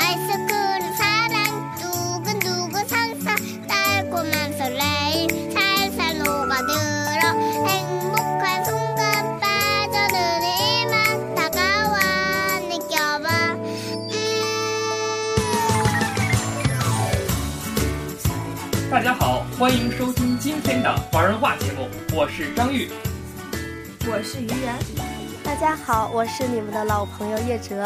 [0.00, 7.32] 아이스크림 사랑 두근두근 상상 달콤한 설레임 살살 녹아들어
[7.66, 11.98] 행복한 순간 빠져드는 이만 다가와
[12.68, 14.10] 느껴봐 음
[18.90, 22.90] 大家好，欢迎收听今天的华人话节目，我是张玉。
[24.08, 24.78] 我是于然，
[25.42, 27.84] 大家好，我是你们的老朋友叶哲。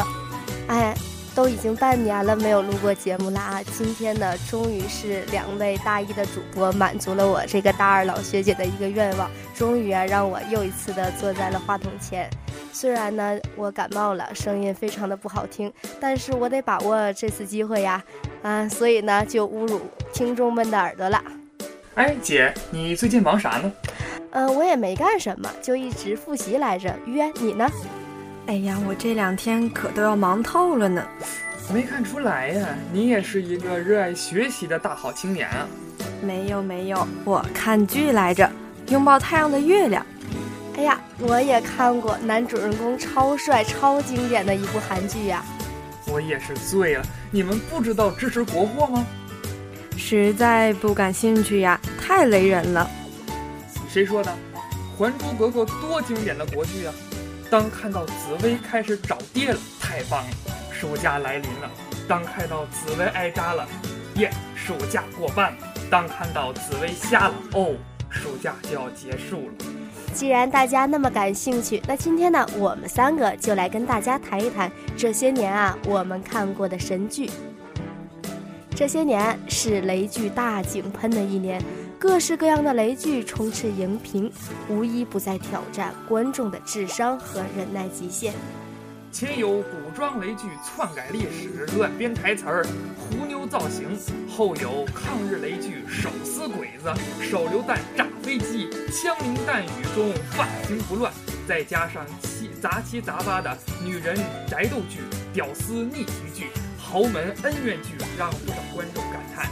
[0.67, 0.93] 哎，
[1.36, 3.62] 都已经半年了没有录过节目了啊！
[3.64, 12.30] 今天呢，终于是两位大一的主播满足了我这个大二老学姐的一个愿望，终于啊让我又一次的坐在了话筒前。
[12.72, 18.02] 虽然呢我感冒了，声音非常的不好听，但是我得把握这次机会呀，
[18.42, 19.82] 啊，所以呢就侮辱
[20.14, 21.22] 听众们的耳朵了。
[21.96, 23.70] 哎，姐，你最近忙啥呢？
[24.30, 26.94] 嗯、我也没干什么，就一直复习来着。
[27.04, 27.70] 约你呢？
[28.46, 31.04] 哎呀，我这两天可都要忙透了呢。
[31.72, 35.66] 没看出来呀，你也是一个热爱学习的大好青年啊。
[36.22, 38.44] 没有没有，我看剧来着，
[38.92, 40.04] 《拥抱太阳的月亮》。
[40.78, 45.44] 哎呀，我也看过，男主人公超帅、超经典的一部韩剧呀。
[46.06, 49.04] 我也是醉了，你们不知道支持国货吗？
[49.96, 52.88] 实在不感兴趣呀，太雷人了。
[53.88, 54.30] 谁说的？
[54.96, 56.94] 《还珠格格》多经典的国剧啊！
[57.48, 60.30] 当看到紫薇开始找爹了，太棒了！
[60.72, 61.70] 暑假来临了，
[62.08, 63.66] 当看到紫薇挨扎了，
[64.16, 65.58] 耶，暑假过半了。
[65.88, 67.74] 当看到紫薇瞎了，哦，
[68.10, 69.54] 暑假就要结束了。
[70.12, 77.30] 既然大家那么感兴趣，那今天呢，我们三个就来跟大家谈一谈这些年啊我们看过的神剧。
[78.74, 81.62] 这些年是雷剧大井喷的一年，
[81.98, 84.30] 各式各样的雷剧充斥荧屏，
[84.68, 88.34] 无一不在挑战观众的智商和忍耐极限。
[89.10, 92.66] 前有古装雷剧篡改历史、乱编台词儿、
[92.98, 93.98] 胡妞造型，
[94.28, 101.10] 后有抗日雷剧手撕鬼子、手榴弹炸飞机、枪林弹雨中发型不乱，
[101.48, 104.14] 再加上七杂七杂八的女人
[104.46, 105.00] 宅斗剧、
[105.32, 106.48] 屌丝逆袭剧、
[106.78, 109.50] 豪门恩怨剧，让不少观众感叹。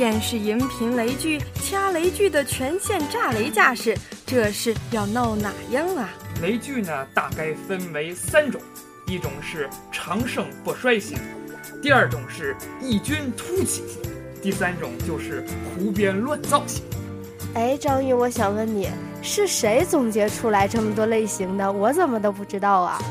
[0.00, 3.94] 电视荧屏雷剧、掐雷剧的全线炸雷架势，
[4.24, 6.08] 这是要闹哪样啊？
[6.40, 8.58] 雷剧呢，大概分为三种，
[9.06, 11.18] 一种是长盛不衰型，
[11.82, 14.00] 第二种是异军突起型，
[14.40, 15.44] 第三种就是
[15.76, 16.82] 胡编乱造型。
[17.52, 18.88] 哎，张宇，我想问你，
[19.20, 21.70] 是谁总结出来这么多类型的？
[21.70, 23.02] 我怎么都不知道啊？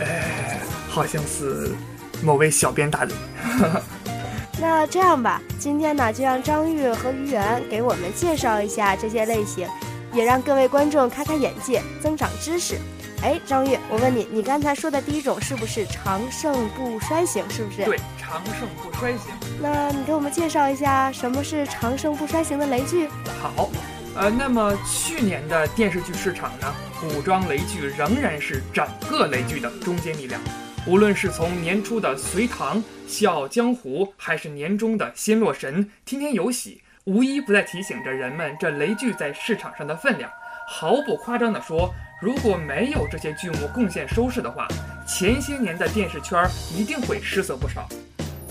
[0.00, 1.70] 哎，好像是
[2.20, 3.12] 某位小编大人。
[4.60, 9.66] 那这样吧，今天呢，就让张玉和于源给我们介绍一下这些类型，
[10.12, 12.76] 也让各位观众开开眼界，增长知识。
[13.22, 17.42] 哎，张玉，我问你，你刚才说的第一种是不是长盛不衰型？
[17.48, 17.84] 是不是？
[17.84, 19.32] 对，长盛不衰型。
[19.62, 23.08] 那你给我们介绍一下什么是长盛不衰型的雷剧？
[23.40, 23.70] 好，
[24.14, 30.38] 呃，那么去年的电视剧市场呢，古装雷剧仍然是整个雷剧的中坚力量。
[30.86, 40.30] 无论是从年初的《隋唐》《笑傲江湖》，还是年终的《新洛神》《天天有喜》，无一不在提醒着人们这雷剧在市场上的分量。
[40.66, 41.92] 毫不夸张地说，
[42.22, 44.66] 如果没有这些剧目贡献收视的话，
[45.06, 47.86] 前些年的电视圈一定会失色不少。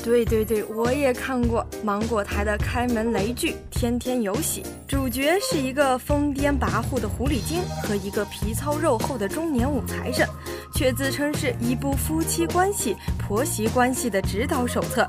[0.03, 10.27] 对对对，我也看过芒果台的开门雷剧《天天有喜》，主角是一个疯癫跋扈的狐狸精和一个皮糙肉厚的中年武财神，
[10.73, 15.07] 却自称是一部夫妻关系、婆媳关系的指导手册。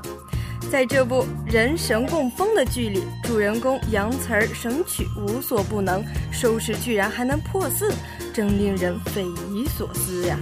[0.69, 7.91] 在这部人神共疯的剧里，主人公杨词儿神曲无所不能，收视居然还能破四，
[8.33, 10.37] 真令人匪夷所思呀！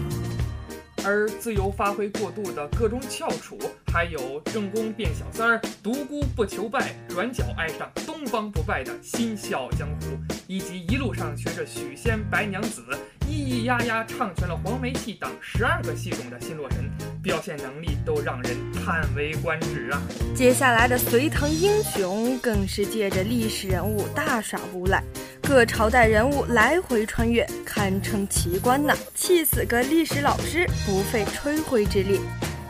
[1.09, 3.57] 而自由发挥过度的各种翘楚，
[3.91, 10.05] 还有正宫变小三儿、独孤不求败、转角爱上东方不败的新《笑傲江湖》，
[10.45, 12.83] 以及一路上学着许仙、白娘子，
[13.21, 16.87] 咿咿呀呀唱全了黄梅戏等十二个戏种的新洛神，
[17.23, 19.99] 表现能力都让人叹为观止啊！
[20.35, 25.03] 接下来的隋唐英雄更是借着历史人物大耍无赖，
[25.49, 28.95] 各朝代人物来回穿越，堪称奇观呐！
[29.15, 32.21] 气死个历史老师，不费吹灰之力。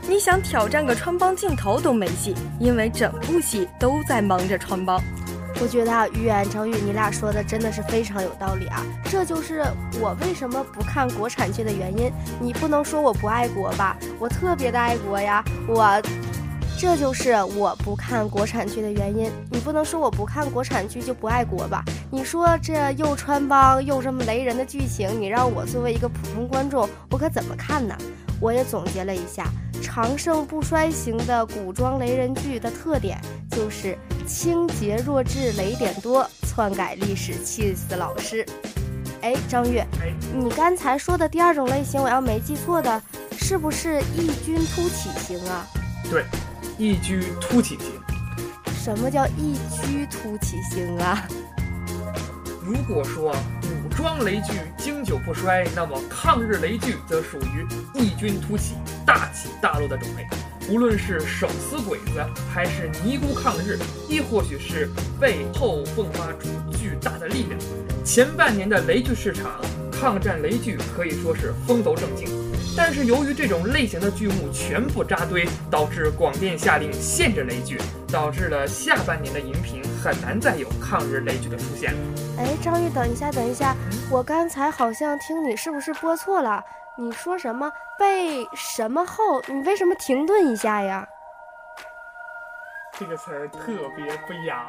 [0.08, 4.98] 你想挑战个穿帮镜头都没戏，因为整部戏都在忙着穿帮。
[5.60, 8.82] 我觉得啊，于远、张宇，你俩说的真的是非常有道理啊！
[9.12, 9.62] 这就是
[10.00, 12.10] 我为什么不看国产剧的原因。
[12.40, 13.98] 你不能说我不爱国吧？
[14.18, 15.44] 我特别的爱国呀！
[15.68, 16.02] 我，
[16.80, 19.30] 这就是我不看国产剧的原因。
[19.52, 21.84] 你不能说我不看国产剧就不爱国吧？
[22.12, 27.96] 你说这又穿帮又这么雷人的剧情，你让我作为一个普通观众，我可怎么看呢？
[28.42, 29.46] 我也总结了一下，
[29.80, 33.22] 长盛不衰型的古装雷人剧的特点
[33.52, 33.96] 就是
[34.26, 38.44] 清洁弱智，雷点多，篡改历史，气死老师。
[39.22, 43.00] 哎，张月，哎，你刚才说的第二种类型，我要没记错的，
[43.34, 45.68] 是不是异军突起型啊？
[46.10, 46.24] 对，
[46.80, 47.92] 异军突起型。
[48.74, 51.28] 什么叫异居突起型啊？
[52.70, 60.28] 如果说武装雷剧经久不衰，那么抗日雷剧则属于异军突起、大起大落的种类。
[60.70, 62.24] 无论是手撕鬼子，
[62.54, 64.88] 还是尼姑抗日，亦或许是
[65.20, 67.60] 背后迸发出巨大的力量，
[68.06, 69.60] 前半年的雷剧市场，
[69.92, 72.28] 抗战雷剧可以说是风头正劲。
[72.78, 77.82] 但是由于这种类型的剧目全部扎堆，导致广电下令限制雷剧，
[78.12, 81.94] 导致了下半年的荧屏很难再有抗日雷剧的出现。
[82.38, 83.76] 哎，张玉，等一下，等一下，
[84.10, 86.64] 我刚才好像听你是不是播错了？
[86.98, 89.42] 你说什么被什么后？
[89.48, 91.08] 你为什么停顿一下呀？
[92.98, 94.68] 这个词儿特别不雅。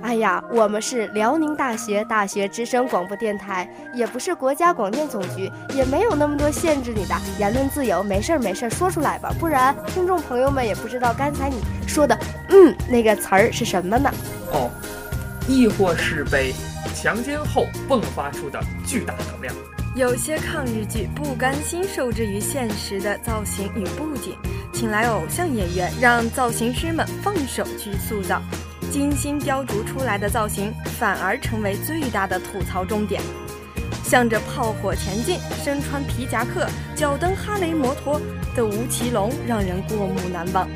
[0.00, 8.02] 哎呀，我们是辽宁大学大学之声广播电台，也不是国家广电总局，也没有那么多限制你的言论自由。
[8.02, 12.18] 没事儿没事儿，说出来吧，不然听众朋友们也不知道刚才你说的
[12.52, 14.10] “嗯”那个词儿是什么呢？
[14.52, 14.70] 哦，
[15.48, 16.52] 亦或是被
[16.94, 19.54] 强奸后迸发出的巨大能量。
[19.94, 24.34] 有些抗日剧不甘心受制于现实的造型与布景，
[24.72, 28.40] 请来偶像演员，让造型师们放手去塑造。
[28.90, 33.20] 精心雕琢出来的造型，反而成为最大的吐槽重点。
[34.02, 38.20] 向着炮火前进，身穿皮夹克、脚蹬哈雷摩托
[38.54, 40.68] 的吴奇隆让人过目难忘。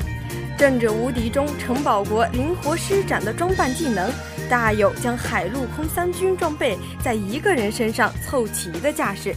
[0.57, 4.11] 阵着无敌中陈宝国灵活施展的装扮技能，
[4.49, 9.35] 大有将海陆空三军装备在一个人身上凑齐的架势。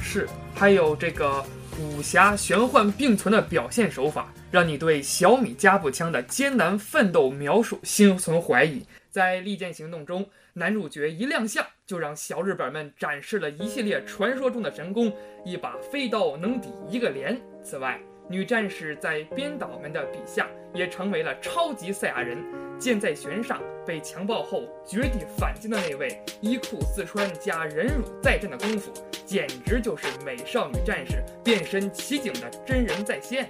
[0.00, 1.44] 是，还有这个
[1.80, 4.32] 武侠玄幻并存的表现手法。
[4.48, 8.80] 让你对小米加步枪的艰难奋斗描述心存怀疑。
[9.10, 10.24] 在利剑行动中，
[10.54, 15.12] 男主角一亮相就让小日本们展示了一系列传说中的神功，
[15.44, 17.38] 一把飞刀能抵一个连。
[17.62, 22.38] 此外，女战士在编导们的笔下也成为了超级赛亚人。
[22.78, 28.92] 箭在弦上，被强暴后绝地反击的那位，衣裤自穿加忍辱再战的功夫，
[29.24, 33.48] 简直就是美少女战士变身奇景的真人再现。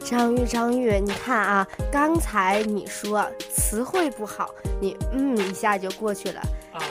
[0.00, 6.42] 张玉，张玉，你看啊，刚才你说词汇不好，你嗯一下就过去了。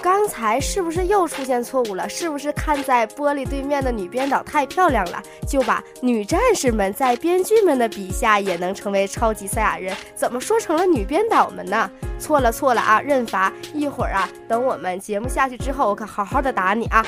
[0.02, 2.08] 刚才是不是又出现错误了？
[2.10, 9.96] 是不是看在玻璃对面的女编导太漂亮了，就把女战士们在编剧们的笔下也能成为超级赛亚人？
[10.16, 11.90] 怎么说成了女编导们呢？
[12.20, 13.52] 错了错了啊，认罚！
[13.74, 17.06] 一会儿啊，等我们节目下去之后，我可好好的打你啊。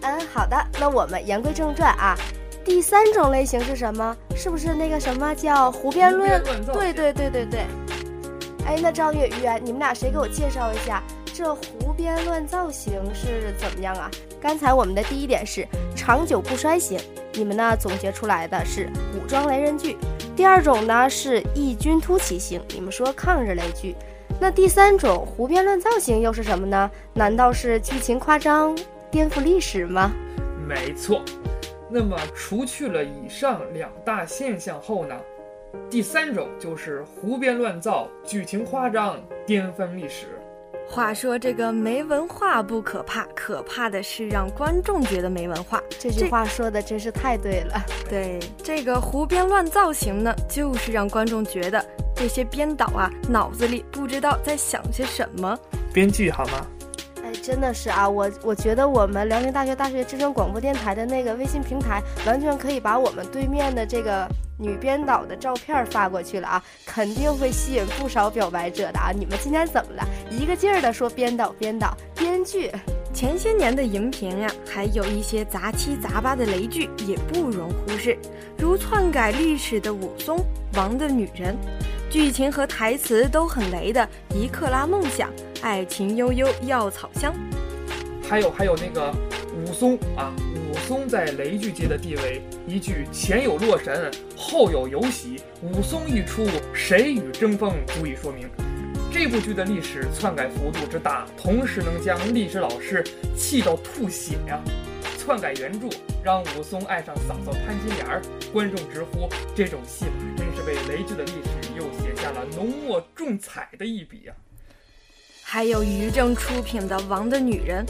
[0.00, 2.16] 嗯，好的，那我们言归正传啊。
[2.64, 4.16] 第三种类型是什么？
[4.34, 6.42] 是不是那个什么叫胡编论？
[6.72, 7.66] 对对对对对。
[8.66, 11.02] 哎，那张月月，你们俩谁给我介绍一下
[11.32, 14.10] 这胡编乱造型是怎么样啊？
[14.40, 16.98] 刚才我们的第一点是长久不衰型，
[17.34, 19.96] 你们呢总结出来的是古装雷人剧。
[20.34, 23.94] 第二种呢是异军突起型，你们说抗日雷剧。
[24.40, 26.90] 那第三种胡编乱造型又是什么呢？
[27.12, 28.76] 难道是剧情夸张、
[29.10, 30.10] 颠覆历史吗？
[30.66, 31.22] 没错。
[31.90, 35.14] 那么，除去了以上两大现象后呢？
[35.90, 40.26] 第三种就是胡编乱造、剧情夸张、颠覆历史。
[40.86, 45.82] 话说这个没文化不可怕，可怕的是让观众觉得没文化。
[45.98, 47.82] 这句话说的真是太对了。
[48.08, 51.82] 对，这个胡编乱造型呢，就是让观众觉得
[52.14, 55.58] 这些编导啊脑子里不知道在想些什么。
[55.92, 56.66] 编剧好吗？
[57.44, 64.26] 真的是啊，我我觉得我们辽宁大学大学之声广播电台的那个微信平台，完全可以把我们对面的这个
[64.58, 69.12] 女编导的照片发过去了啊，肯定会吸引不少表白者的啊！
[69.14, 70.08] 你们今天怎么了？
[70.30, 72.72] 一个劲儿的说编导编导编剧。
[73.12, 78.18] 前些年的荧屏呀，还有一些杂七杂八的雷剧也不容忽视，
[78.58, 80.38] 如篡改历史的武松、
[80.74, 81.54] 王的女人。
[82.14, 85.28] 剧情和台词都很雷的《一克拉梦想》，
[85.62, 87.34] 爱情悠悠药草香。
[88.22, 89.12] 还有还有那个
[89.56, 90.32] 武松啊，
[90.70, 98.48] 武松在雷剧界的地位，一句前有洛神，后有游喜，武松一出，谁与争锋，足以说明
[99.12, 103.02] 这部剧的历史篡改幅度之大，同时能将历史老师
[103.36, 104.62] 气到吐血呀！
[105.18, 105.88] 篡改原著，
[106.22, 111.64] 让武松爱上嫂嫂潘金莲儿，观众直呼这种戏法真是为雷剧的历史。
[111.74, 114.32] 又写下了浓墨重彩的一笔啊！
[115.42, 117.84] 还有于正出品的《王的女人》，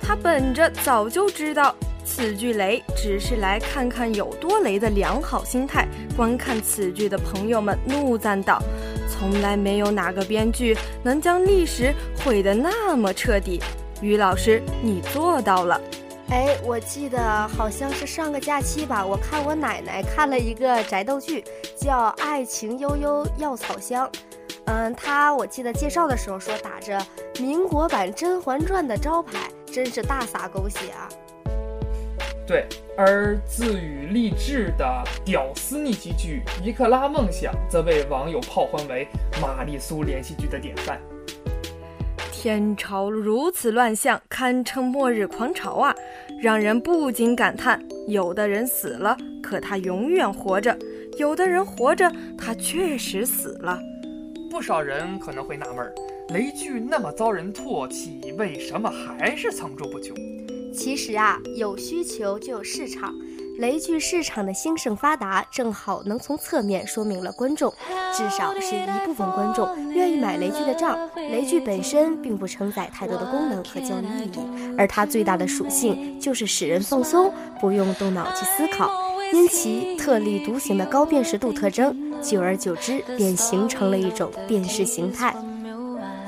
[0.00, 5.86] 他本着早就知道此句雷只是来看看有多雷的良好心态。
[6.16, 8.58] 观看此剧的朋友们怒赞道
[9.06, 11.92] ：“从来没有哪个编剧能将历史
[12.24, 13.60] 毁得那么彻底。”
[14.00, 15.78] 于老师，你做到了。
[16.30, 21.42] 哎，我记得好像是上个假期吧，我看我奶奶看了一个宅斗剧，
[21.74, 24.06] 叫《爱情悠悠药草香》。
[24.66, 27.00] 嗯，她我记得介绍的时候说打着
[27.40, 31.08] 民国版《甄嬛传》的招牌，真是大洒狗血啊。
[32.46, 32.66] 对，
[32.96, 39.08] 而自诩励志的屌丝逆袭剧《一克拉梦想》则被网友炮轰为
[39.40, 41.00] 玛丽苏连续剧的典范。
[42.30, 45.92] 天朝如此乱象，堪称末日狂潮啊！
[46.40, 50.72] 让人不禁感叹：有的人死了，可他永远活着；
[51.18, 53.76] 有的人活着，他确实死了。
[54.48, 55.92] 不少人可能会纳闷，
[56.28, 60.16] 雷剧那么遭人唾弃，为什么还是层出不穷？
[60.72, 63.12] 其实啊，有需求就有市场。
[63.58, 67.74] 雷剧市场的兴盛发达，正好能从侧面说明了观众，
[68.14, 70.96] 至少是一部分观众愿意买雷剧的账。
[71.16, 78.88] 雷剧本身并不承载太多的功能和教育意义，而它最大的属性就是使人放松，不用动脑去思考。
[79.32, 85.34] 因其特立独行的高辨识度特征，久而久之便形成了一种电视形态。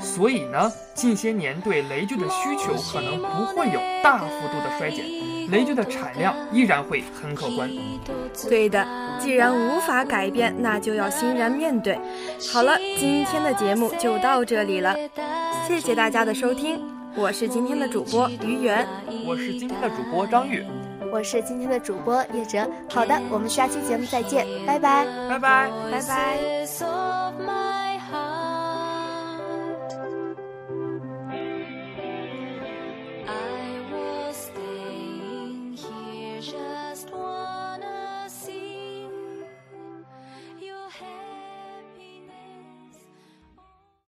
[0.01, 5.05] 所以呢，近些年对雷剧的需求可能不会有大幅度的衰减。
[5.51, 7.69] 雷剧的产量依然会很可观。
[8.47, 8.85] 对的，
[9.19, 11.99] 既然无法改变，那就要欣然面对。
[12.53, 14.95] 好了，今天的节目就到这里了，
[15.67, 16.79] 谢谢大家的收听。
[17.15, 18.87] 我是今天的主播于媛，
[19.27, 20.63] 我是今天的主播张玉，
[21.11, 22.65] 我是今天的主播叶哲。
[22.89, 27.20] 好的，我们下期节目再见，拜拜，拜拜，拜拜。